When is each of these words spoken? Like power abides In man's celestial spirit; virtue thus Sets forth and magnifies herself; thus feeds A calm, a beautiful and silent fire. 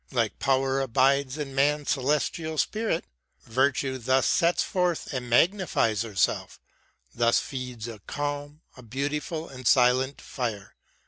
Like 0.11 0.39
power 0.39 0.79
abides 0.81 1.37
In 1.37 1.53
man's 1.53 1.91
celestial 1.91 2.57
spirit; 2.57 3.05
virtue 3.43 3.99
thus 3.99 4.25
Sets 4.25 4.63
forth 4.63 5.13
and 5.13 5.29
magnifies 5.29 6.01
herself; 6.01 6.59
thus 7.13 7.39
feeds 7.39 7.87
A 7.87 7.99
calm, 8.07 8.63
a 8.75 8.81
beautiful 8.81 9.47
and 9.47 9.67
silent 9.67 10.19
fire. 10.19 10.73